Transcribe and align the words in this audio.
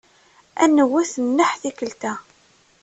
Ad 0.63 0.69
nwet 0.75 1.13
nneḥ 1.25 1.51
tikkelt-a. 1.61 2.13